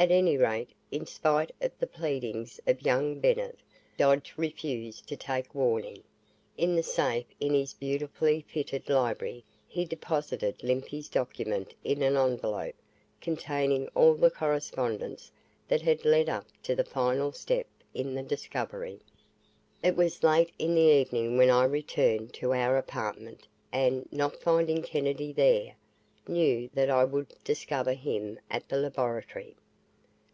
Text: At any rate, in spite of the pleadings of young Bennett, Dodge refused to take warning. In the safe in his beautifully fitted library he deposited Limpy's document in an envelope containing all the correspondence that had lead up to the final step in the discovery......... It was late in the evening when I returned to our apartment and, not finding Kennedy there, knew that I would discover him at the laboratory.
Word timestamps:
At 0.00 0.12
any 0.12 0.36
rate, 0.36 0.70
in 0.92 1.06
spite 1.06 1.50
of 1.60 1.72
the 1.80 1.86
pleadings 1.88 2.60
of 2.68 2.82
young 2.86 3.18
Bennett, 3.18 3.58
Dodge 3.96 4.32
refused 4.36 5.08
to 5.08 5.16
take 5.16 5.52
warning. 5.56 6.04
In 6.56 6.76
the 6.76 6.84
safe 6.84 7.26
in 7.40 7.52
his 7.52 7.72
beautifully 7.74 8.42
fitted 8.42 8.88
library 8.88 9.42
he 9.66 9.84
deposited 9.84 10.62
Limpy's 10.62 11.08
document 11.08 11.74
in 11.82 12.00
an 12.04 12.16
envelope 12.16 12.76
containing 13.20 13.88
all 13.88 14.14
the 14.14 14.30
correspondence 14.30 15.32
that 15.66 15.82
had 15.82 16.04
lead 16.04 16.28
up 16.28 16.46
to 16.62 16.76
the 16.76 16.84
final 16.84 17.32
step 17.32 17.66
in 17.92 18.14
the 18.14 18.22
discovery......... 18.22 19.00
It 19.82 19.96
was 19.96 20.22
late 20.22 20.52
in 20.60 20.76
the 20.76 20.92
evening 21.00 21.36
when 21.36 21.50
I 21.50 21.64
returned 21.64 22.32
to 22.34 22.52
our 22.54 22.76
apartment 22.76 23.48
and, 23.72 24.06
not 24.12 24.36
finding 24.40 24.80
Kennedy 24.80 25.32
there, 25.32 25.74
knew 26.28 26.70
that 26.74 26.88
I 26.88 27.02
would 27.02 27.34
discover 27.42 27.94
him 27.94 28.38
at 28.48 28.68
the 28.68 28.76
laboratory. 28.78 29.56